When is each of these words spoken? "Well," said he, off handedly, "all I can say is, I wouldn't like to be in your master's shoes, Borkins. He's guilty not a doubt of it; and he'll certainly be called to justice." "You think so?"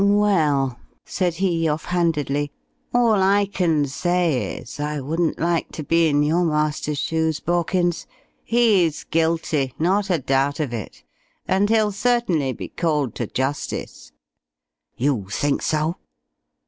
"Well," 0.03 0.79
said 1.05 1.35
he, 1.35 1.67
off 1.67 1.85
handedly, 1.85 2.51
"all 2.91 3.21
I 3.21 3.45
can 3.45 3.85
say 3.85 4.57
is, 4.57 4.79
I 4.79 4.99
wouldn't 4.99 5.37
like 5.37 5.71
to 5.73 5.83
be 5.83 6.07
in 6.07 6.23
your 6.23 6.43
master's 6.43 6.97
shoes, 6.97 7.39
Borkins. 7.39 8.07
He's 8.43 9.03
guilty 9.03 9.75
not 9.77 10.09
a 10.09 10.17
doubt 10.17 10.59
of 10.59 10.73
it; 10.73 11.03
and 11.47 11.69
he'll 11.69 11.91
certainly 11.91 12.51
be 12.51 12.67
called 12.69 13.13
to 13.13 13.27
justice." 13.27 14.11
"You 14.97 15.27
think 15.29 15.61
so?" 15.61 15.97